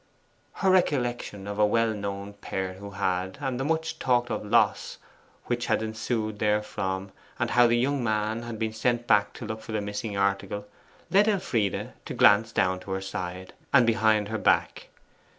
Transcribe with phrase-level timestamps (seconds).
[0.53, 4.97] Her recollection of a well known pair who had, and the much talked of loss
[5.45, 9.61] which had ensued therefrom, and how the young man had been sent back to look
[9.61, 10.65] for the missing article,
[11.11, 14.87] led Elfride to glance down to her side, and behind her back.